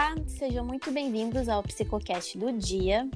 Olá, 0.00 0.14
sejam 0.26 0.64
muito 0.64 0.90
bem-vindos 0.90 1.46
ao 1.46 1.62
Psicocast 1.62 2.38
do 2.38 2.50
Dia. 2.52 3.06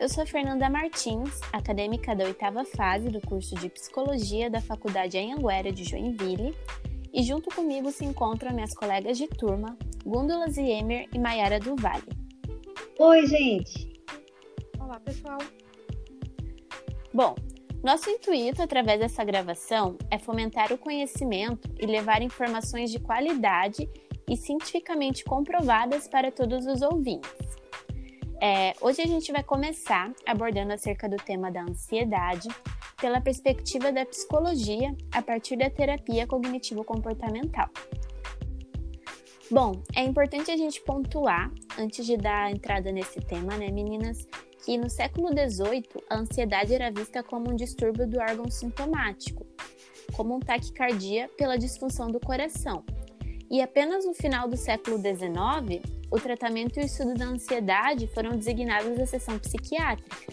Eu 0.00 0.08
sou 0.08 0.26
Fernanda 0.26 0.70
Martins, 0.70 1.38
acadêmica 1.52 2.16
da 2.16 2.24
oitava 2.24 2.64
fase 2.64 3.10
do 3.10 3.20
curso 3.20 3.54
de 3.56 3.68
Psicologia 3.68 4.48
da 4.48 4.62
Faculdade 4.62 5.18
Anhanguera 5.18 5.70
de 5.70 5.84
Joinville, 5.84 6.56
e 7.12 7.22
junto 7.22 7.54
comigo 7.54 7.90
se 7.90 8.06
encontram 8.06 8.54
minhas 8.54 8.72
colegas 8.72 9.18
de 9.18 9.28
turma, 9.28 9.76
Gúndola 10.06 10.48
Ziemer 10.48 11.06
e 11.12 11.18
Maiara 11.18 11.60
do 11.60 11.76
Vale. 11.76 12.08
Oi, 12.98 13.26
gente! 13.26 14.02
Olá, 14.80 14.98
pessoal! 14.98 15.38
Bom, 17.12 17.34
nosso 17.84 18.08
intuito 18.08 18.62
através 18.62 18.98
dessa 18.98 19.22
gravação 19.22 19.98
é 20.10 20.18
fomentar 20.18 20.72
o 20.72 20.78
conhecimento 20.78 21.68
e 21.78 21.84
levar 21.84 22.22
informações 22.22 22.90
de 22.90 23.00
qualidade 23.00 23.86
e 24.28 24.36
cientificamente 24.36 25.24
comprovadas 25.24 26.08
para 26.08 26.30
todos 26.30 26.66
os 26.66 26.82
ouvintes. 26.82 27.30
É, 28.40 28.74
hoje 28.80 29.00
a 29.00 29.06
gente 29.06 29.32
vai 29.32 29.42
começar 29.42 30.12
abordando 30.26 30.72
acerca 30.72 31.08
do 31.08 31.16
tema 31.16 31.50
da 31.50 31.62
ansiedade 31.62 32.48
pela 33.00 33.20
perspectiva 33.20 33.90
da 33.90 34.04
psicologia 34.04 34.94
a 35.12 35.22
partir 35.22 35.56
da 35.56 35.70
terapia 35.70 36.26
cognitivo-comportamental. 36.26 37.68
Bom, 39.50 39.80
é 39.94 40.02
importante 40.02 40.50
a 40.50 40.56
gente 40.56 40.80
pontuar, 40.82 41.50
antes 41.78 42.04
de 42.04 42.16
dar 42.16 42.50
entrada 42.50 42.90
nesse 42.90 43.20
tema, 43.20 43.56
né, 43.56 43.70
meninas, 43.70 44.26
que 44.64 44.76
no 44.76 44.90
século 44.90 45.28
XVIII 45.28 45.86
a 46.10 46.18
ansiedade 46.18 46.74
era 46.74 46.90
vista 46.90 47.22
como 47.22 47.50
um 47.50 47.54
distúrbio 47.54 48.08
do 48.08 48.18
órgão 48.18 48.50
sintomático, 48.50 49.46
como 50.14 50.34
um 50.34 50.40
taquicardia 50.40 51.30
pela 51.38 51.56
disfunção 51.56 52.10
do 52.10 52.18
coração, 52.18 52.84
e 53.50 53.60
apenas 53.62 54.04
no 54.04 54.14
final 54.14 54.48
do 54.48 54.56
século 54.56 54.98
XIX, 54.98 55.82
o 56.10 56.18
tratamento 56.18 56.78
e 56.78 56.82
o 56.82 56.86
estudo 56.86 57.14
da 57.14 57.26
ansiedade 57.26 58.06
foram 58.08 58.36
designados 58.36 58.98
à 58.98 59.06
seção 59.06 59.38
psiquiátrica. 59.38 60.32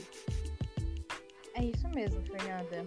É 1.55 1.65
isso 1.65 1.87
mesmo, 1.89 2.21
Fernanda. 2.25 2.85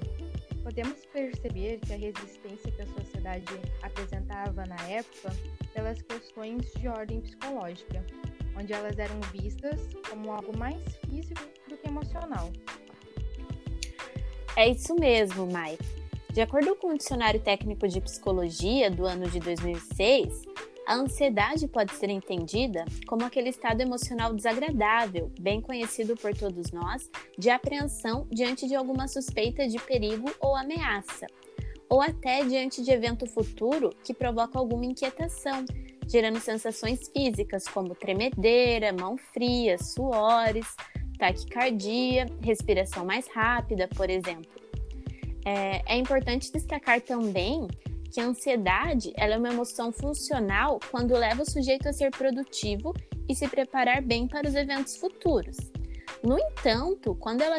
Podemos 0.62 1.04
perceber 1.06 1.78
que 1.80 1.92
a 1.92 1.96
resistência 1.96 2.72
que 2.72 2.82
a 2.82 2.86
sociedade 2.86 3.60
apresentava 3.82 4.64
na 4.66 4.80
época 4.88 5.30
pelas 5.72 6.02
questões 6.02 6.72
de 6.72 6.88
ordem 6.88 7.20
psicológica, 7.20 8.04
onde 8.58 8.72
elas 8.72 8.98
eram 8.98 9.20
vistas 9.32 9.80
como 10.10 10.32
algo 10.32 10.56
mais 10.58 10.82
físico 11.08 11.42
do 11.68 11.76
que 11.76 11.88
emocional. 11.88 12.50
É 14.56 14.68
isso 14.68 14.94
mesmo, 14.96 15.46
Mai. 15.46 15.78
De 16.36 16.42
acordo 16.42 16.76
com 16.76 16.88
o 16.88 16.98
Dicionário 16.98 17.40
Técnico 17.40 17.88
de 17.88 17.98
Psicologia 17.98 18.90
do 18.90 19.06
ano 19.06 19.26
de 19.26 19.40
2006, 19.40 20.42
a 20.86 20.94
ansiedade 20.94 21.66
pode 21.66 21.94
ser 21.94 22.10
entendida 22.10 22.84
como 23.06 23.24
aquele 23.24 23.48
estado 23.48 23.80
emocional 23.80 24.34
desagradável, 24.34 25.32
bem 25.40 25.62
conhecido 25.62 26.14
por 26.14 26.36
todos 26.36 26.72
nós, 26.72 27.10
de 27.38 27.48
apreensão 27.48 28.28
diante 28.30 28.68
de 28.68 28.74
alguma 28.74 29.08
suspeita 29.08 29.66
de 29.66 29.78
perigo 29.78 30.30
ou 30.38 30.54
ameaça, 30.54 31.26
ou 31.88 32.02
até 32.02 32.44
diante 32.44 32.82
de 32.82 32.90
evento 32.90 33.26
futuro 33.26 33.88
que 34.04 34.12
provoca 34.12 34.58
alguma 34.58 34.84
inquietação, 34.84 35.64
gerando 36.06 36.38
sensações 36.38 37.08
físicas 37.08 37.66
como 37.66 37.94
tremedeira, 37.94 38.92
mão 38.92 39.16
fria, 39.16 39.78
suores, 39.78 40.66
taquicardia, 41.18 42.26
respiração 42.42 43.06
mais 43.06 43.26
rápida, 43.26 43.88
por 43.96 44.10
exemplo. 44.10 44.65
É, 45.46 45.94
é 45.94 45.96
importante 45.96 46.52
destacar 46.52 47.00
também 47.00 47.68
que 48.12 48.20
a 48.20 48.24
ansiedade 48.24 49.12
ela 49.16 49.34
é 49.34 49.38
uma 49.38 49.52
emoção 49.52 49.92
funcional 49.92 50.80
quando 50.90 51.16
leva 51.16 51.42
o 51.42 51.50
sujeito 51.50 51.88
a 51.88 51.92
ser 51.92 52.10
produtivo 52.10 52.92
e 53.28 53.34
se 53.34 53.46
preparar 53.46 54.02
bem 54.02 54.26
para 54.26 54.48
os 54.48 54.56
eventos 54.56 54.96
futuros. 54.96 55.56
No 56.22 56.36
entanto, 56.36 57.14
quando 57.20 57.42
ela 57.42 57.58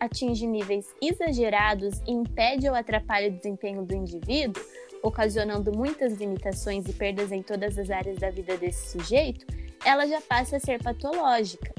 atinge 0.00 0.46
níveis 0.46 0.86
exagerados 1.02 2.00
e 2.06 2.12
impede 2.12 2.68
ou 2.68 2.74
atrapalha 2.74 3.28
o 3.28 3.32
desempenho 3.32 3.84
do 3.84 3.94
indivíduo, 3.94 4.62
ocasionando 5.02 5.70
muitas 5.76 6.14
limitações 6.14 6.86
e 6.86 6.92
perdas 6.92 7.32
em 7.32 7.42
todas 7.42 7.78
as 7.78 7.90
áreas 7.90 8.16
da 8.16 8.30
vida 8.30 8.56
desse 8.56 8.92
sujeito, 8.92 9.46
ela 9.84 10.06
já 10.06 10.20
passa 10.22 10.56
a 10.56 10.60
ser 10.60 10.82
patológica. 10.82 11.74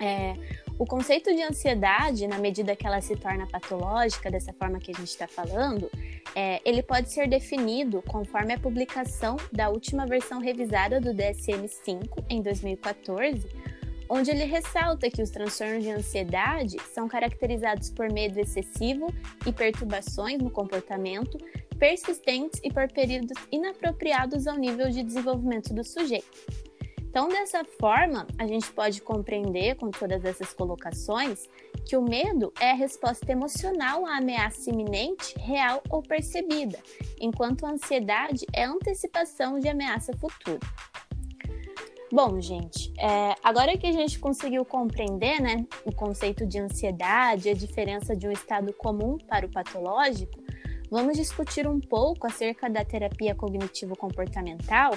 É, 0.00 0.34
o 0.78 0.86
conceito 0.86 1.34
de 1.34 1.42
ansiedade, 1.42 2.26
na 2.26 2.38
medida 2.38 2.74
que 2.74 2.86
ela 2.86 3.00
se 3.00 3.14
torna 3.16 3.46
patológica, 3.46 4.30
dessa 4.30 4.52
forma 4.52 4.78
que 4.78 4.90
a 4.90 4.94
gente 4.94 5.08
está 5.08 5.28
falando, 5.28 5.90
é, 6.34 6.60
ele 6.64 6.82
pode 6.82 7.12
ser 7.12 7.28
definido 7.28 8.02
conforme 8.02 8.54
a 8.54 8.58
publicação 8.58 9.36
da 9.52 9.68
última 9.68 10.06
versão 10.06 10.40
revisada 10.40 11.00
do 11.00 11.10
DSM-5 11.10 12.24
em 12.28 12.42
2014, 12.42 13.46
onde 14.08 14.30
ele 14.30 14.44
ressalta 14.44 15.10
que 15.10 15.22
os 15.22 15.30
transtornos 15.30 15.84
de 15.84 15.90
ansiedade 15.90 16.76
são 16.92 17.08
caracterizados 17.08 17.90
por 17.90 18.10
medo 18.12 18.38
excessivo 18.38 19.12
e 19.46 19.52
perturbações 19.52 20.38
no 20.38 20.50
comportamento 20.50 21.38
persistentes 21.82 22.60
e 22.62 22.72
por 22.72 22.86
períodos 22.92 23.36
inapropriados 23.50 24.46
ao 24.46 24.56
nível 24.56 24.88
de 24.88 25.02
desenvolvimento 25.02 25.74
do 25.74 25.82
sujeito. 25.82 26.61
Então, 27.12 27.28
dessa 27.28 27.62
forma, 27.78 28.26
a 28.38 28.46
gente 28.46 28.72
pode 28.72 29.02
compreender 29.02 29.74
com 29.74 29.90
todas 29.90 30.24
essas 30.24 30.54
colocações 30.54 31.46
que 31.84 31.94
o 31.94 32.00
medo 32.00 32.50
é 32.58 32.70
a 32.70 32.74
resposta 32.74 33.30
emocional 33.30 34.06
à 34.06 34.16
ameaça 34.16 34.70
iminente, 34.70 35.38
real 35.38 35.82
ou 35.90 36.02
percebida, 36.02 36.78
enquanto 37.20 37.66
a 37.66 37.72
ansiedade 37.72 38.46
é 38.50 38.64
a 38.64 38.70
antecipação 38.70 39.58
de 39.58 39.68
ameaça 39.68 40.16
futura. 40.16 40.58
Bom, 42.10 42.40
gente, 42.40 42.90
é, 42.98 43.34
agora 43.44 43.76
que 43.76 43.86
a 43.86 43.92
gente 43.92 44.18
conseguiu 44.18 44.64
compreender 44.64 45.38
né, 45.38 45.66
o 45.84 45.94
conceito 45.94 46.46
de 46.46 46.58
ansiedade, 46.58 47.50
a 47.50 47.54
diferença 47.54 48.16
de 48.16 48.26
um 48.26 48.32
estado 48.32 48.72
comum 48.72 49.18
para 49.18 49.44
o 49.44 49.50
patológico, 49.50 50.42
vamos 50.92 51.16
discutir 51.16 51.66
um 51.66 51.80
pouco 51.80 52.26
acerca 52.26 52.68
da 52.68 52.84
terapia 52.84 53.34
cognitivo-comportamental 53.34 54.92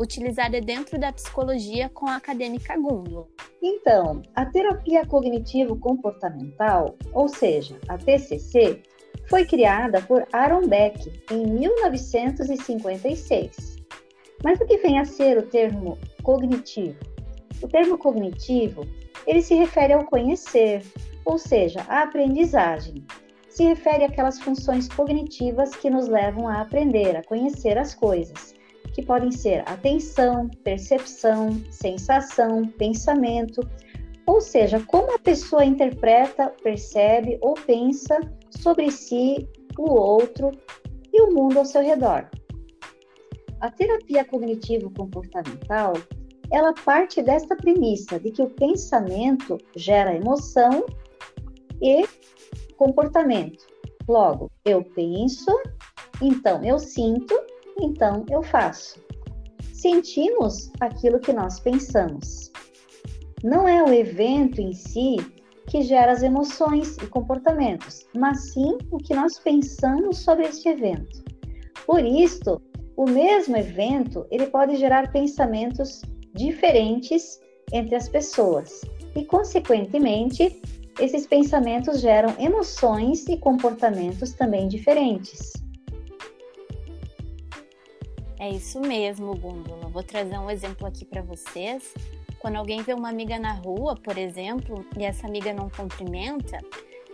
utilizada 0.00 0.58
dentro 0.58 0.98
da 0.98 1.12
psicologia 1.12 1.90
com 1.90 2.08
a 2.08 2.16
acadêmica 2.16 2.74
Gundula. 2.78 3.26
Então, 3.62 4.22
a 4.34 4.46
terapia 4.46 5.04
cognitivo-comportamental, 5.04 6.96
ou 7.12 7.28
seja, 7.28 7.78
a 7.88 7.98
TCC, 7.98 8.80
foi 9.28 9.44
criada 9.44 10.00
por 10.00 10.26
Aaron 10.32 10.66
Beck 10.66 11.12
em 11.30 11.46
1956. 11.46 13.76
Mas 14.42 14.58
o 14.62 14.64
que 14.64 14.78
vem 14.78 14.98
a 14.98 15.04
ser 15.04 15.36
o 15.36 15.42
termo 15.42 15.98
cognitivo? 16.22 16.96
O 17.62 17.68
termo 17.68 17.98
cognitivo, 17.98 18.88
ele 19.26 19.42
se 19.42 19.54
refere 19.54 19.92
ao 19.92 20.06
conhecer, 20.06 20.82
ou 21.22 21.36
seja, 21.36 21.84
à 21.86 22.04
aprendizagem, 22.04 23.04
se 23.54 23.62
refere 23.62 24.04
àquelas 24.04 24.40
funções 24.40 24.88
cognitivas 24.88 25.76
que 25.76 25.88
nos 25.88 26.08
levam 26.08 26.48
a 26.48 26.62
aprender, 26.62 27.16
a 27.16 27.22
conhecer 27.22 27.78
as 27.78 27.94
coisas, 27.94 28.52
que 28.92 29.00
podem 29.00 29.30
ser 29.30 29.62
atenção, 29.68 30.50
percepção, 30.64 31.62
sensação, 31.70 32.66
pensamento, 32.66 33.60
ou 34.26 34.40
seja, 34.40 34.80
como 34.80 35.14
a 35.14 35.20
pessoa 35.20 35.64
interpreta, 35.64 36.52
percebe 36.64 37.38
ou 37.40 37.54
pensa 37.54 38.18
sobre 38.50 38.90
si, 38.90 39.48
o 39.78 39.88
outro 39.88 40.50
e 41.12 41.22
o 41.22 41.32
mundo 41.32 41.60
ao 41.60 41.64
seu 41.64 41.82
redor. 41.82 42.28
A 43.60 43.70
terapia 43.70 44.24
cognitivo-comportamental, 44.24 45.92
ela 46.50 46.74
parte 46.84 47.22
desta 47.22 47.54
premissa 47.54 48.18
de 48.18 48.32
que 48.32 48.42
o 48.42 48.50
pensamento 48.50 49.58
gera 49.76 50.14
emoção 50.14 50.84
e 51.80 52.04
comportamento. 52.76 53.66
Logo, 54.08 54.50
eu 54.64 54.84
penso, 54.84 55.50
então 56.20 56.62
eu 56.64 56.78
sinto, 56.78 57.34
então 57.80 58.24
eu 58.30 58.42
faço. 58.42 59.02
Sentimos 59.72 60.70
aquilo 60.80 61.18
que 61.18 61.32
nós 61.32 61.60
pensamos. 61.60 62.52
Não 63.42 63.68
é 63.68 63.82
o 63.82 63.92
evento 63.92 64.60
em 64.60 64.72
si 64.72 65.16
que 65.66 65.82
gera 65.82 66.12
as 66.12 66.22
emoções 66.22 66.96
e 66.98 67.06
comportamentos, 67.06 68.06
mas 68.14 68.52
sim 68.52 68.78
o 68.90 68.98
que 68.98 69.14
nós 69.14 69.38
pensamos 69.38 70.18
sobre 70.18 70.46
este 70.46 70.68
evento. 70.68 71.24
Por 71.86 72.04
isso, 72.04 72.60
o 72.96 73.04
mesmo 73.04 73.56
evento 73.56 74.26
ele 74.30 74.46
pode 74.46 74.76
gerar 74.76 75.10
pensamentos 75.12 76.02
diferentes 76.34 77.40
entre 77.72 77.94
as 77.94 78.08
pessoas 78.08 78.82
e, 79.16 79.24
consequentemente, 79.24 80.60
esses 80.98 81.26
pensamentos 81.26 82.00
geram 82.00 82.34
emoções 82.38 83.26
e 83.26 83.36
comportamentos 83.36 84.32
também 84.32 84.68
diferentes. 84.68 85.52
É 88.38 88.50
isso 88.50 88.80
mesmo, 88.80 89.34
Gundula. 89.34 89.88
Vou 89.88 90.02
trazer 90.02 90.38
um 90.38 90.50
exemplo 90.50 90.86
aqui 90.86 91.04
para 91.04 91.22
vocês. 91.22 91.94
Quando 92.38 92.56
alguém 92.56 92.82
vê 92.82 92.92
uma 92.92 93.08
amiga 93.08 93.38
na 93.38 93.52
rua, 93.52 93.96
por 93.96 94.18
exemplo, 94.18 94.84
e 94.98 95.04
essa 95.04 95.26
amiga 95.26 95.52
não 95.52 95.70
cumprimenta, 95.70 96.58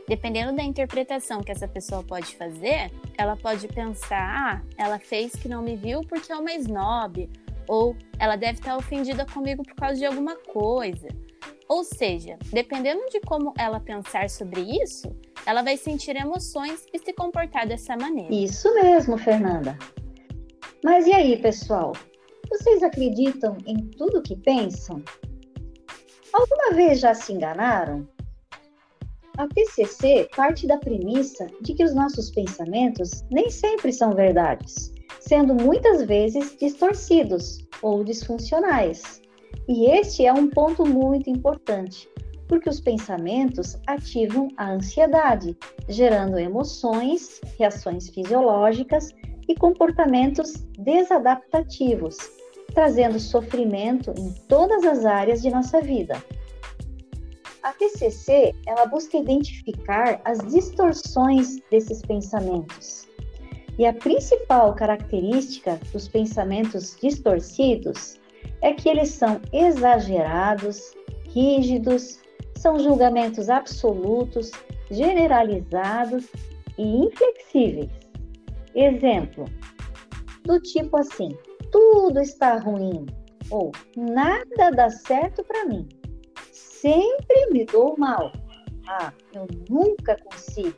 dependendo 0.09 0.53
da 0.57 0.63
interpretação 0.63 1.41
que 1.41 1.53
essa 1.53 1.69
pessoa 1.69 2.03
pode 2.03 2.35
fazer, 2.35 2.91
ela 3.17 3.37
pode 3.37 3.69
pensar: 3.69 4.19
ah, 4.19 4.63
ela 4.77 4.99
fez 4.99 5.33
que 5.33 5.49
não 5.49 5.63
me 5.63 5.77
viu 5.77 6.01
porque 6.01 6.33
é 6.33 6.37
uma 6.37 6.53
snob, 6.55 7.31
ou 7.69 7.97
ela 8.19 8.35
deve 8.35 8.59
estar 8.59 8.77
ofendida 8.77 9.25
comigo 9.25 9.63
por 9.63 9.77
causa 9.77 9.97
de 9.97 10.05
alguma 10.05 10.35
coisa. 10.35 11.07
Ou 11.71 11.85
seja, 11.85 12.37
dependendo 12.53 13.07
de 13.11 13.21
como 13.21 13.55
ela 13.57 13.79
pensar 13.79 14.29
sobre 14.29 14.61
isso, 14.61 15.07
ela 15.47 15.63
vai 15.63 15.77
sentir 15.77 16.17
emoções 16.17 16.85
e 16.93 16.99
se 16.99 17.13
comportar 17.13 17.65
dessa 17.65 17.97
maneira. 17.97 18.35
Isso 18.35 18.75
mesmo, 18.75 19.17
Fernanda. 19.17 19.79
Mas 20.83 21.07
e 21.07 21.13
aí, 21.13 21.41
pessoal? 21.41 21.93
Vocês 22.51 22.83
acreditam 22.83 23.57
em 23.65 23.77
tudo 23.91 24.21
que 24.21 24.35
pensam? 24.35 25.01
Alguma 26.33 26.75
vez 26.75 26.99
já 26.99 27.15
se 27.15 27.33
enganaram? 27.33 28.05
A 29.39 29.47
TCC 29.47 30.29
parte 30.35 30.67
da 30.67 30.77
premissa 30.77 31.47
de 31.61 31.73
que 31.73 31.85
os 31.85 31.95
nossos 31.95 32.33
pensamentos 32.33 33.23
nem 33.31 33.49
sempre 33.49 33.93
são 33.93 34.13
verdades, 34.13 34.93
sendo 35.21 35.55
muitas 35.55 36.03
vezes 36.03 36.57
distorcidos 36.59 37.59
ou 37.81 38.03
disfuncionais. 38.03 39.20
E 39.69 39.87
este 39.87 40.27
é 40.27 40.33
um 40.33 40.49
ponto 40.49 40.85
muito 40.85 41.31
importante, 41.31 42.09
porque 42.49 42.69
os 42.69 42.81
pensamentos 42.81 43.79
ativam 43.87 44.49
a 44.57 44.73
ansiedade, 44.73 45.57
gerando 45.89 46.39
emoções, 46.39 47.41
reações 47.59 48.09
fisiológicas 48.11 49.11
e 49.49 49.55
comportamentos 49.55 50.55
desadaptativos, 50.79 52.17
trazendo 52.75 53.19
sofrimento 53.19 54.13
em 54.17 54.33
todas 54.49 54.85
as 54.85 55.05
áreas 55.05 55.43
de 55.43 55.51
nossa 55.51 55.81
vida. 55.81 56.23
A 57.63 57.73
TCC, 57.73 58.55
ela 58.67 58.87
busca 58.87 59.19
identificar 59.19 60.21
as 60.25 60.39
distorções 60.39 61.61
desses 61.71 62.01
pensamentos. 62.03 63.07
E 63.79 63.87
a 63.87 63.93
principal 63.93 64.75
característica 64.75 65.79
dos 65.93 66.09
pensamentos 66.09 66.97
distorcidos 67.01 68.20
é 68.63 68.73
que 68.73 68.89
eles 68.89 69.11
são 69.11 69.41
exagerados, 69.53 70.95
rígidos, 71.29 72.21
são 72.57 72.79
julgamentos 72.79 73.49
absolutos, 73.49 74.51
generalizados 74.91 76.29
e 76.77 77.05
inflexíveis. 77.05 77.91
Exemplo: 78.75 79.45
do 80.45 80.61
tipo 80.61 80.97
assim, 80.97 81.37
tudo 81.71 82.21
está 82.21 82.59
ruim 82.59 83.07
ou 83.51 83.73
nada 83.97 84.71
dá 84.71 84.91
certo 84.91 85.43
para 85.45 85.67
mim. 85.67 85.89
Sempre 86.53 87.51
me 87.51 87.65
dou 87.65 87.97
mal. 87.99 88.33
Ah, 88.89 89.13
eu 89.35 89.47
nunca 89.69 90.17
consigo. 90.25 90.77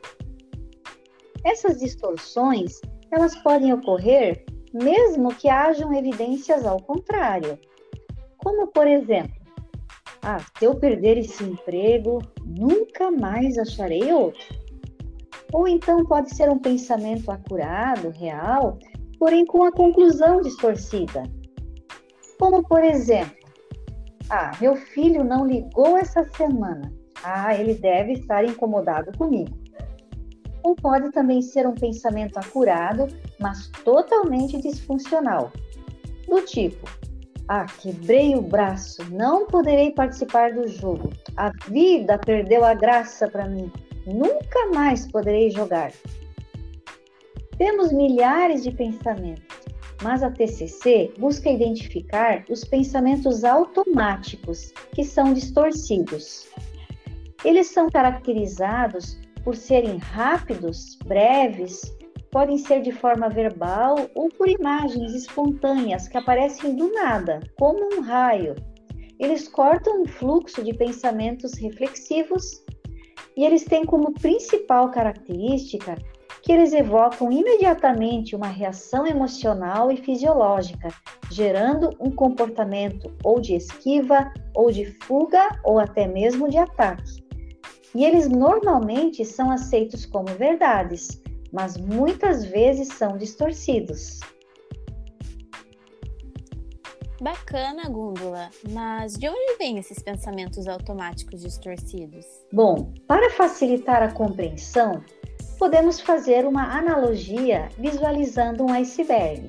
Essas 1.45 1.79
distorções, 1.79 2.79
elas 3.11 3.35
podem 3.37 3.73
ocorrer 3.73 4.45
mesmo 4.73 5.33
que 5.35 5.47
hajam 5.47 5.93
evidências 5.93 6.65
ao 6.65 6.81
contrário. 6.81 7.59
Como, 8.43 8.67
por 8.67 8.87
exemplo, 8.87 9.33
ah, 10.21 10.39
se 10.57 10.65
eu 10.65 10.75
perder 10.75 11.17
esse 11.17 11.43
emprego, 11.43 12.19
nunca 12.45 13.11
mais 13.11 13.57
acharei 13.57 14.11
outro. 14.11 14.41
Ou 15.51 15.67
então 15.67 16.05
pode 16.05 16.33
ser 16.35 16.49
um 16.49 16.59
pensamento 16.59 17.31
acurado, 17.31 18.09
real, 18.09 18.77
porém 19.19 19.45
com 19.45 19.63
a 19.63 19.71
conclusão 19.71 20.41
distorcida. 20.41 21.23
Como, 22.39 22.67
por 22.67 22.83
exemplo, 22.83 23.37
ah, 24.29 24.51
meu 24.59 24.75
filho 24.75 25.23
não 25.23 25.45
ligou 25.45 25.97
essa 25.97 26.23
semana. 26.35 26.91
Ah, 27.23 27.55
ele 27.55 27.75
deve 27.75 28.13
estar 28.13 28.43
incomodado 28.43 29.17
comigo 29.17 29.63
ou 30.63 30.75
pode 30.75 31.11
também 31.11 31.41
ser 31.41 31.67
um 31.67 31.75
pensamento 31.75 32.37
acurado, 32.37 33.07
mas 33.39 33.67
totalmente 33.83 34.59
disfuncional. 34.61 35.51
Do 36.27 36.41
tipo: 36.41 36.89
Ah, 37.47 37.65
quebrei 37.65 38.35
o 38.35 38.41
braço, 38.41 39.03
não 39.11 39.45
poderei 39.47 39.91
participar 39.91 40.53
do 40.53 40.67
jogo. 40.67 41.09
A 41.35 41.51
vida 41.67 42.17
perdeu 42.17 42.63
a 42.63 42.73
graça 42.73 43.27
para 43.27 43.47
mim, 43.47 43.71
nunca 44.05 44.67
mais 44.73 45.11
poderei 45.11 45.51
jogar. 45.51 45.91
Temos 47.57 47.91
milhares 47.91 48.63
de 48.63 48.71
pensamentos, 48.71 49.59
mas 50.01 50.23
a 50.23 50.31
TCC 50.31 51.13
busca 51.19 51.49
identificar 51.49 52.43
os 52.49 52.63
pensamentos 52.63 53.43
automáticos 53.43 54.71
que 54.93 55.03
são 55.03 55.33
distorcidos. 55.33 56.47
Eles 57.43 57.67
são 57.67 57.89
caracterizados 57.89 59.19
por 59.43 59.55
serem 59.55 59.97
rápidos, 59.97 60.97
breves, 61.05 61.81
podem 62.33 62.57
ser 62.57 62.81
de 62.81 62.91
forma 62.91 63.29
verbal 63.29 63.95
ou 64.15 64.27
por 64.27 64.49
imagens 64.49 65.13
espontâneas 65.13 66.07
que 66.07 66.17
aparecem 66.17 66.75
do 66.75 66.91
nada, 66.91 67.39
como 67.59 67.95
um 67.95 68.01
raio. 68.01 68.55
Eles 69.19 69.47
cortam 69.47 70.01
um 70.01 70.07
fluxo 70.07 70.63
de 70.63 70.73
pensamentos 70.73 71.53
reflexivos 71.53 72.65
e 73.37 73.45
eles 73.45 73.63
têm 73.63 73.85
como 73.85 74.11
principal 74.13 74.89
característica 74.89 75.95
que 76.41 76.51
eles 76.51 76.73
evocam 76.73 77.31
imediatamente 77.31 78.35
uma 78.35 78.47
reação 78.47 79.05
emocional 79.05 79.91
e 79.91 79.97
fisiológica, 79.97 80.89
gerando 81.31 81.91
um 81.99 82.09
comportamento 82.11 83.15
ou 83.23 83.39
de 83.39 83.55
esquiva, 83.55 84.33
ou 84.55 84.71
de 84.71 84.85
fuga, 85.03 85.47
ou 85.63 85.79
até 85.79 86.07
mesmo 86.07 86.49
de 86.49 86.57
ataque 86.57 87.23
e 87.95 88.03
eles 88.03 88.27
normalmente 88.27 89.23
são 89.23 89.51
aceitos 89.51 90.05
como 90.05 90.25
verdades, 90.25 91.21
mas 91.53 91.77
muitas 91.77 92.43
vezes 92.43 92.87
são 92.89 93.15
distorcidos. 93.15 94.19
Bacana, 97.21 97.83
Gúndula, 97.87 98.49
mas 98.71 99.13
de 99.13 99.29
onde 99.29 99.57
vêm 99.57 99.77
esses 99.77 99.99
pensamentos 99.99 100.67
automáticos 100.67 101.41
distorcidos? 101.41 102.25
Bom, 102.51 102.91
para 103.07 103.29
facilitar 103.29 104.03
a 104.03 104.11
compreensão, 104.11 105.01
podemos 105.57 106.01
fazer 106.01 106.45
uma 106.45 106.77
analogia 106.77 107.69
visualizando 107.77 108.65
um 108.65 108.73
iceberg. 108.73 109.47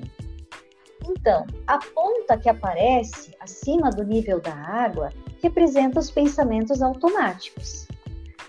Então, 1.05 1.45
a 1.67 1.77
ponta 1.77 2.37
que 2.37 2.47
aparece 2.47 3.35
acima 3.41 3.89
do 3.89 4.03
nível 4.03 4.39
da 4.39 4.53
água 4.53 5.09
representa 5.43 5.99
os 5.99 6.09
pensamentos 6.09 6.81
automáticos. 6.81 7.87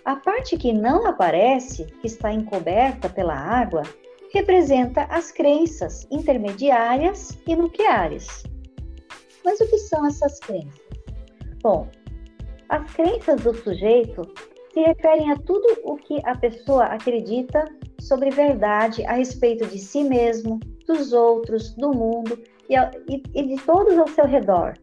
A 0.07 0.15
parte 0.15 0.57
que 0.57 0.73
não 0.73 1.05
aparece, 1.05 1.85
que 2.01 2.07
está 2.07 2.33
encoberta 2.33 3.09
pela 3.09 3.35
água, 3.35 3.83
representa 4.33 5.03
as 5.11 5.33
crenças 5.33 6.07
intermediárias 6.13 7.37
e 7.45 7.57
nucleares. 7.57 8.45
Mas 9.45 9.61
o 9.61 9.67
que 9.67 9.79
são 9.79 10.07
essas 10.07 10.39
crenças? 10.39 10.81
Bom, 11.61 11.89
as 12.69 12.89
crenças 12.93 13.41
do 13.41 13.53
sujeito 13.53 14.23
se 14.73 14.81
referem 14.81 15.33
a 15.33 15.39
tudo 15.39 15.77
o 15.83 15.97
que 15.97 16.23
a 16.25 16.37
pessoa 16.37 16.85
acredita 16.85 17.65
sobre 17.99 18.31
verdade 18.31 19.05
a 19.07 19.15
respeito 19.15 19.67
de 19.67 19.79
si 19.81 20.05
mesmo, 20.05 20.61
dos 20.87 21.13
outros, 21.13 21.75
do 21.75 21.91
mundo 21.91 22.41
e, 22.69 23.43
de 23.43 23.57
todos 23.65 23.99
ao 23.99 24.07
seu 24.07 24.25
redor. 24.25 24.75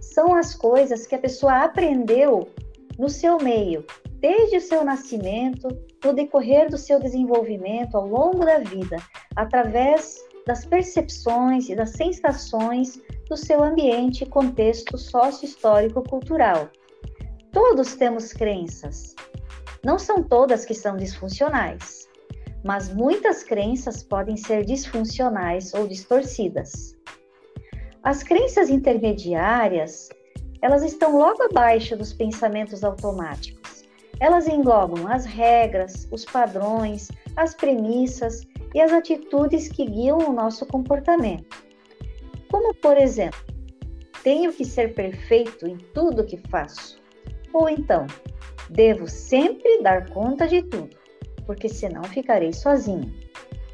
São 0.00 0.36
as 0.36 0.54
coisas 0.54 1.04
que 1.04 1.16
a 1.16 1.18
pessoa 1.18 1.64
aprendeu 1.64 2.48
no 2.96 3.08
seu 3.08 3.38
meio, 3.38 3.84
desde 4.22 4.56
o 4.56 4.60
seu 4.60 4.84
nascimento, 4.84 5.66
no 6.02 6.12
decorrer 6.12 6.70
do 6.70 6.78
seu 6.78 7.00
desenvolvimento 7.00 7.96
ao 7.96 8.06
longo 8.06 8.44
da 8.44 8.60
vida, 8.60 8.96
através 9.34 10.16
das 10.46 10.64
percepções 10.64 11.68
e 11.68 11.74
das 11.74 11.90
sensações 11.90 13.02
do 13.28 13.36
seu 13.36 13.62
ambiente 13.62 14.22
e 14.22 14.28
contexto 14.28 14.96
sócio-histórico-cultural. 14.96 16.70
Todos 17.50 17.96
temos 17.96 18.32
crenças. 18.32 19.16
Não 19.84 19.98
são 19.98 20.22
todas 20.22 20.64
que 20.64 20.74
são 20.74 20.96
disfuncionais, 20.96 22.08
mas 22.64 22.94
muitas 22.94 23.42
crenças 23.42 24.04
podem 24.04 24.36
ser 24.36 24.64
disfuncionais 24.64 25.74
ou 25.74 25.88
distorcidas. 25.88 26.96
As 28.04 28.22
crenças 28.22 28.70
intermediárias, 28.70 30.08
elas 30.60 30.84
estão 30.84 31.18
logo 31.18 31.42
abaixo 31.42 31.96
dos 31.96 32.12
pensamentos 32.12 32.84
automáticos 32.84 33.61
elas 34.22 34.46
englobam 34.46 35.08
as 35.08 35.24
regras, 35.24 36.06
os 36.12 36.24
padrões, 36.24 37.10
as 37.36 37.56
premissas 37.56 38.46
e 38.72 38.80
as 38.80 38.92
atitudes 38.92 39.66
que 39.66 39.84
guiam 39.84 40.18
o 40.18 40.32
nosso 40.32 40.64
comportamento. 40.64 41.64
Como, 42.48 42.72
por 42.72 42.96
exemplo, 42.96 43.40
tenho 44.22 44.52
que 44.52 44.64
ser 44.64 44.94
perfeito 44.94 45.66
em 45.66 45.76
tudo 45.76 46.24
que 46.24 46.36
faço. 46.48 47.02
Ou 47.52 47.68
então, 47.68 48.06
devo 48.70 49.08
sempre 49.08 49.82
dar 49.82 50.08
conta 50.10 50.46
de 50.46 50.62
tudo, 50.62 50.96
porque 51.44 51.68
senão 51.68 52.04
ficarei 52.04 52.52
sozinho. 52.52 53.12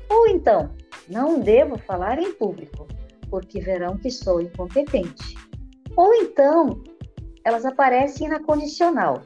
Ou 0.08 0.28
então, 0.28 0.74
não 1.10 1.40
devo 1.40 1.76
falar 1.76 2.18
em 2.18 2.32
público, 2.32 2.88
porque 3.28 3.60
verão 3.60 3.98
que 3.98 4.10
sou 4.10 4.40
incompetente. 4.40 5.34
Ou 5.94 6.14
então, 6.14 6.82
elas 7.44 7.66
aparecem 7.66 8.28
na 8.28 8.42
condicional, 8.42 9.20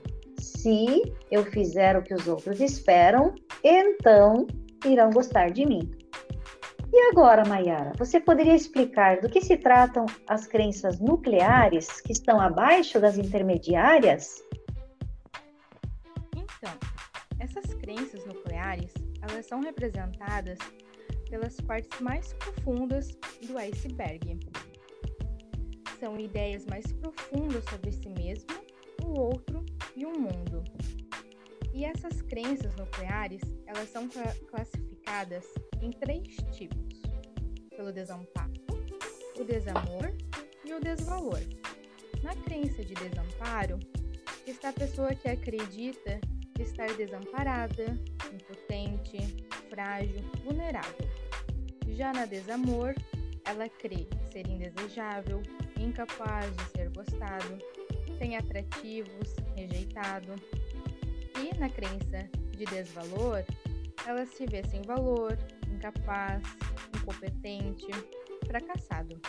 se 0.63 1.03
eu 1.29 1.45
fizer 1.45 1.97
o 1.97 2.03
que 2.03 2.15
os 2.15 2.29
outros 2.29 2.61
esperam, 2.61 3.35
então 3.65 4.47
irão 4.87 5.11
gostar 5.11 5.51
de 5.51 5.67
mim. 5.67 5.91
E 6.93 7.11
agora, 7.11 7.45
Mayara, 7.45 7.93
você 7.99 8.21
poderia 8.21 8.55
explicar 8.55 9.21
do 9.21 9.29
que 9.29 9.41
se 9.41 9.57
tratam 9.57 10.07
as 10.29 10.47
crenças 10.47 11.01
nucleares 11.01 12.01
que 12.01 12.13
estão 12.13 12.41
abaixo 12.41 13.01
das 13.01 13.19
intermediárias? 13.19 14.41
Então, 16.37 16.75
essas 17.41 17.75
crenças 17.75 18.25
nucleares, 18.25 18.93
elas 19.29 19.47
são 19.47 19.61
representadas 19.61 20.59
pelas 21.29 21.61
partes 21.63 21.99
mais 22.01 22.35
profundas 22.35 23.09
do 23.49 23.59
iceberg. 23.59 24.39
São 25.99 26.21
ideias 26.21 26.65
mais 26.67 26.93
profundas 26.93 27.65
sobre 27.65 27.91
si 27.91 28.11
mesmo, 28.11 28.62
o 29.13 29.21
outro 29.21 29.65
e 29.95 30.07
o 30.07 30.19
mundo. 30.19 30.65
E 31.75 31.85
essas 31.85 32.21
crenças 32.23 32.75
nucleares, 32.77 33.43
elas 33.67 33.89
são 33.91 34.09
classificadas 34.49 35.45
em 35.81 35.91
três 35.91 36.37
tipos: 36.53 37.03
pelo 37.77 37.93
desamparo, 37.93 38.53
o 39.39 39.45
desamor 39.45 40.15
e 40.65 40.73
o 40.73 40.81
desvalor. 40.81 41.41
Na 42.23 42.35
crença 42.37 42.85
de 42.85 42.95
desamparo, 42.95 43.79
está 44.47 44.69
a 44.69 44.73
pessoa 44.73 45.15
que 45.15 45.29
acredita 45.29 46.21
estar 46.59 46.93
desamparada, 46.95 47.99
impotente, 48.33 49.47
frágil, 49.69 50.23
vulnerável. 50.45 51.09
Já 51.89 52.13
na 52.13 52.25
desamor, 52.27 52.95
ela 53.45 53.69
crê 53.69 54.07
ser 54.31 54.47
indesejável, 54.47 55.43
incapaz 55.79 56.55
de 56.57 56.65
ser 56.71 56.91
gostado, 56.91 57.59
sem 58.23 58.37
atrativos, 58.37 59.35
rejeitado. 59.57 60.37
E 61.43 61.59
na 61.59 61.69
crença 61.69 62.31
de 62.57 62.65
desvalor, 62.67 63.45
ela 64.07 64.25
se 64.25 64.47
vê 64.47 64.63
sem 64.63 64.81
valor, 64.83 65.37
incapaz, 65.69 66.41
incompetente, 66.97 67.89
fracassado. 68.47 69.21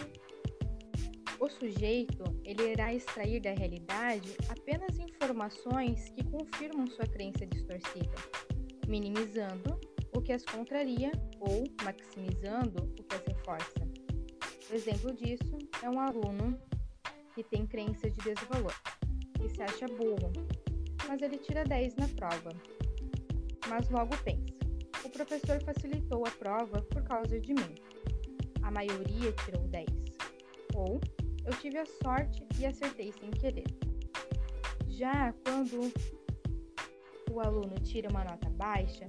O 1.40 1.50
sujeito 1.50 2.24
ele 2.46 2.72
irá 2.72 2.94
extrair 2.94 3.42
da 3.42 3.52
realidade 3.52 4.38
apenas 4.48 5.00
informações 5.00 6.10
que 6.10 6.24
confirmam 6.26 6.86
sua 6.86 7.08
crença 7.08 7.48
distorcida, 7.48 8.14
minimizando 8.88 9.80
o 10.16 10.22
que 10.22 10.32
as 10.32 10.46
contraria 10.46 11.12
ou 11.40 11.64
maximizando 11.84 12.84
o 13.00 13.04
que 13.04 13.16
as 13.16 13.26
reforça. 13.26 13.92
O 14.70 14.76
exemplo 14.76 15.12
disso 15.16 15.58
é 15.82 15.90
um 15.90 16.00
aluno 16.00 16.56
que 17.34 17.44
tem 17.44 17.66
crença 17.66 18.10
de 18.10 18.18
desvalor, 18.22 18.74
que 19.40 19.50
se 19.50 19.62
acha 19.62 19.88
burro, 19.88 20.32
mas 21.08 21.22
ele 21.22 21.38
tira 21.38 21.64
10 21.64 21.96
na 21.96 22.08
prova. 22.10 22.52
Mas 23.68 23.90
logo 23.90 24.16
pensa: 24.24 24.54
o 25.04 25.10
professor 25.10 25.62
facilitou 25.64 26.26
a 26.26 26.32
prova 26.32 26.82
por 26.84 27.04
causa 27.04 27.40
de 27.40 27.54
mim. 27.54 27.76
A 28.62 28.72
maioria 28.72 29.32
tirou 29.44 29.68
10. 29.68 29.88
Ou 30.76 31.00
eu 31.46 31.54
tive 31.60 31.78
a 31.78 31.86
sorte 31.86 32.46
e 32.60 32.66
acertei 32.66 33.12
sem 33.12 33.30
querer. 33.32 33.66
Já 34.88 35.34
quando 35.46 35.92
o 37.32 37.40
aluno 37.40 37.76
tira 37.84 38.10
uma 38.10 38.24
nota 38.24 38.50
baixa, 38.52 39.06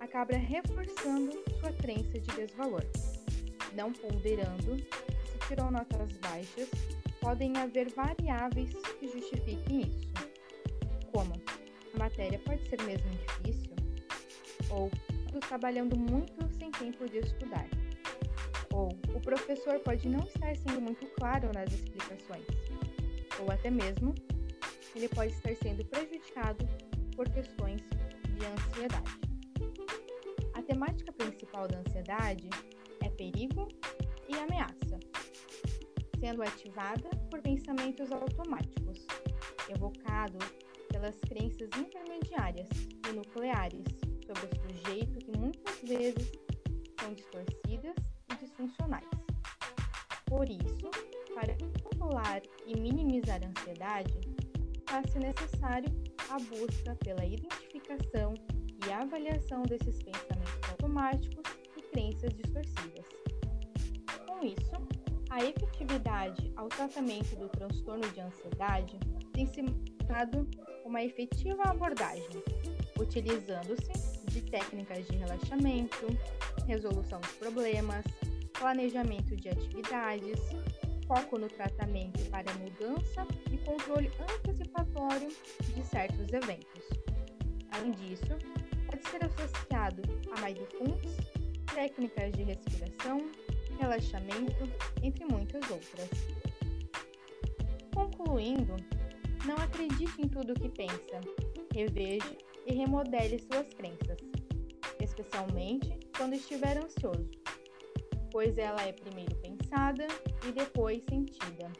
acaba 0.00 0.36
reforçando 0.36 1.32
sua 1.60 1.72
crença 1.72 2.18
de 2.18 2.36
desvalor, 2.36 2.84
não 3.74 3.92
ponderando 3.92 4.76
se 4.76 5.48
tirou 5.48 5.70
notas 5.70 6.12
baixas, 6.18 6.70
podem 7.28 7.54
haver 7.58 7.92
variáveis 7.92 8.72
que 8.98 9.06
justifiquem 9.06 9.82
isso, 9.82 10.08
como 11.12 11.34
a 11.94 11.98
matéria 11.98 12.38
pode 12.38 12.66
ser 12.66 12.80
mesmo 12.84 13.10
difícil, 13.10 13.76
ou 14.70 14.90
estou 15.26 15.38
trabalhando 15.40 15.94
muito 15.94 16.48
sem 16.58 16.70
tempo 16.70 17.06
de 17.06 17.18
estudar, 17.18 17.68
ou 18.72 18.88
o 19.14 19.20
professor 19.20 19.78
pode 19.80 20.08
não 20.08 20.20
estar 20.20 20.56
sendo 20.56 20.80
muito 20.80 21.06
claro 21.18 21.50
nas 21.52 21.70
explicações, 21.70 22.46
ou 23.40 23.52
até 23.52 23.70
mesmo 23.70 24.14
ele 24.96 25.08
pode 25.10 25.30
estar 25.34 25.54
sendo 25.56 25.84
prejudicado 25.84 26.66
por 27.14 27.28
questões 27.28 27.82
de 28.38 28.46
ansiedade. 28.46 29.20
A 30.54 30.62
temática 30.62 31.12
principal 31.12 31.68
da 31.68 31.80
ansiedade 31.80 32.48
é 33.04 33.10
perigo 33.10 33.68
e 34.26 34.34
ameaça, 34.34 34.87
sendo 36.20 36.42
ativada 36.42 37.08
por 37.30 37.40
pensamentos 37.40 38.10
automáticos, 38.12 39.06
evocados 39.68 40.44
pelas 40.90 41.16
crenças 41.28 41.68
intermediárias 41.76 42.68
e 43.08 43.12
nucleares 43.12 43.84
sobre 44.26 44.46
o 44.46 44.68
sujeito 44.68 45.18
que 45.18 45.38
muitas 45.38 45.80
vezes 45.82 46.32
são 47.00 47.14
distorcidas 47.14 47.94
e 48.30 48.34
disfuncionais. 48.36 49.08
Por 50.26 50.48
isso, 50.48 50.90
para 51.34 51.56
controlar 51.82 52.42
e 52.66 52.78
minimizar 52.78 53.40
a 53.42 53.48
ansiedade, 53.48 54.20
faz-se 54.86 55.18
necessário 55.18 55.88
a 56.30 56.36
busca 56.38 56.94
pela 56.96 57.24
identificação 57.24 58.34
e 58.86 58.92
avaliação 58.92 59.62
desses 59.62 60.02
pensamentos 60.02 60.70
automáticos 60.70 61.44
e 61.76 61.82
crenças 61.82 62.34
distorcidas. 62.34 63.06
Com 64.26 64.44
isso, 64.44 64.97
a 65.30 65.44
efetividade 65.44 66.52
ao 66.56 66.68
tratamento 66.68 67.36
do 67.36 67.48
transtorno 67.48 68.08
de 68.10 68.20
ansiedade 68.20 68.98
tem 69.32 69.46
se 69.46 69.62
mostrado 69.62 70.48
uma 70.84 71.02
efetiva 71.02 71.64
abordagem, 71.64 72.42
utilizando-se 72.98 74.26
de 74.26 74.42
técnicas 74.42 75.06
de 75.06 75.16
relaxamento, 75.16 76.06
resolução 76.66 77.20
de 77.20 77.28
problemas, 77.34 78.04
planejamento 78.58 79.36
de 79.36 79.48
atividades, 79.50 80.40
foco 81.06 81.38
no 81.38 81.48
tratamento 81.48 82.22
para 82.30 82.52
mudança 82.54 83.26
e 83.52 83.58
controle 83.58 84.10
antecipatório 84.20 85.28
de 85.74 85.82
certos 85.86 86.32
eventos. 86.32 86.84
Além 87.70 87.92
disso, 87.92 88.36
pode 88.86 89.06
ser 89.08 89.24
associado 89.24 90.02
a 90.32 90.40
mindfulness, 90.40 91.16
técnicas 91.74 92.32
de 92.32 92.42
respiração, 92.42 93.30
relaxamento, 93.78 94.68
entre 95.02 95.24
muitas 95.26 95.62
outras. 95.70 96.08
Concluindo, 97.94 98.76
não 99.46 99.56
acredite 99.56 100.20
em 100.20 100.28
tudo 100.28 100.52
o 100.52 100.54
que 100.54 100.68
pensa, 100.68 101.20
reveja 101.74 102.36
e 102.66 102.74
remodele 102.74 103.38
suas 103.38 103.72
crenças, 103.74 104.18
especialmente 105.00 105.98
quando 106.16 106.34
estiver 106.34 106.76
ansioso, 106.76 107.30
pois 108.30 108.58
ela 108.58 108.82
é 108.82 108.92
primeiro 108.92 109.34
pensada 109.36 110.06
e 110.46 110.52
depois 110.52 111.02
sentida. 111.08 111.70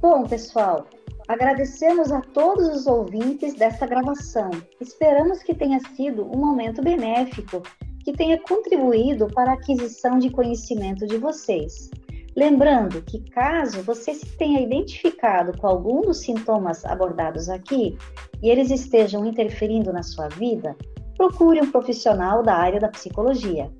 Bom, 0.00 0.26
pessoal, 0.26 0.88
agradecemos 1.28 2.10
a 2.10 2.20
todos 2.20 2.66
os 2.68 2.86
ouvintes 2.86 3.54
desta 3.54 3.86
gravação. 3.86 4.50
Esperamos 4.80 5.42
que 5.42 5.54
tenha 5.54 5.78
sido 5.94 6.24
um 6.26 6.38
momento 6.38 6.82
benéfico, 6.82 7.62
que 8.04 8.12
tenha 8.12 8.38
contribuído 8.38 9.28
para 9.28 9.52
a 9.52 9.54
aquisição 9.54 10.18
de 10.18 10.30
conhecimento 10.30 11.06
de 11.06 11.16
vocês. 11.16 11.90
Lembrando 12.34 13.02
que, 13.02 13.20
caso 13.30 13.82
você 13.82 14.14
se 14.14 14.26
tenha 14.36 14.60
identificado 14.60 15.56
com 15.58 15.66
algum 15.66 16.00
dos 16.00 16.20
sintomas 16.20 16.84
abordados 16.84 17.48
aqui 17.48 17.96
e 18.42 18.48
eles 18.48 18.70
estejam 18.70 19.26
interferindo 19.26 19.92
na 19.92 20.02
sua 20.02 20.28
vida, 20.28 20.74
procure 21.16 21.60
um 21.60 21.70
profissional 21.70 22.42
da 22.42 22.54
área 22.54 22.80
da 22.80 22.88
psicologia. 22.88 23.70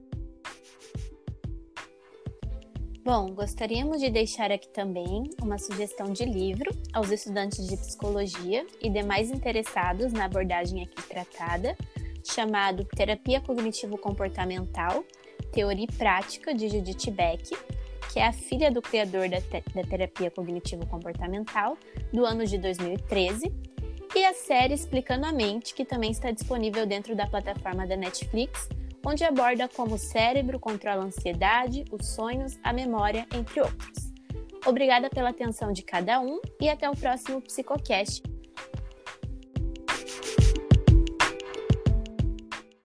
Bom, 3.04 3.34
gostaríamos 3.34 4.00
de 4.00 4.08
deixar 4.10 4.52
aqui 4.52 4.68
também 4.68 5.24
uma 5.42 5.58
sugestão 5.58 6.12
de 6.12 6.24
livro 6.24 6.70
aos 6.92 7.10
estudantes 7.10 7.66
de 7.66 7.76
psicologia 7.76 8.64
e 8.80 8.88
demais 8.88 9.28
interessados 9.28 10.12
na 10.12 10.26
abordagem 10.26 10.84
aqui 10.84 11.08
tratada, 11.08 11.76
chamado 12.24 12.84
Terapia 12.84 13.40
Cognitivo-Comportamental, 13.40 15.04
Teoria 15.52 15.84
e 15.84 15.92
Prática, 15.92 16.54
de 16.54 16.68
Judith 16.68 17.10
Beck, 17.10 17.50
que 18.12 18.18
é 18.20 18.26
a 18.26 18.32
filha 18.32 18.70
do 18.70 18.82
criador 18.82 19.28
da, 19.28 19.40
te 19.40 19.62
da 19.74 19.82
terapia 19.82 20.30
cognitivo-comportamental, 20.30 21.78
do 22.12 22.24
ano 22.24 22.44
de 22.44 22.58
2013, 22.58 23.52
e 24.14 24.24
a 24.24 24.34
série 24.34 24.74
Explicando 24.74 25.24
a 25.24 25.32
Mente, 25.32 25.74
que 25.74 25.84
também 25.84 26.10
está 26.10 26.30
disponível 26.30 26.84
dentro 26.86 27.16
da 27.16 27.26
plataforma 27.26 27.86
da 27.86 27.96
Netflix, 27.96 28.68
onde 29.04 29.24
aborda 29.24 29.68
como 29.68 29.94
o 29.94 29.98
cérebro 29.98 30.60
controla 30.60 31.02
a 31.02 31.06
ansiedade, 31.06 31.84
os 31.90 32.08
sonhos, 32.08 32.58
a 32.62 32.72
memória, 32.72 33.26
entre 33.34 33.60
outros. 33.60 34.12
Obrigada 34.64 35.10
pela 35.10 35.30
atenção 35.30 35.72
de 35.72 35.82
cada 35.82 36.20
um 36.20 36.40
e 36.60 36.68
até 36.68 36.88
o 36.88 36.96
próximo 36.96 37.40
Psicocast. 37.40 38.22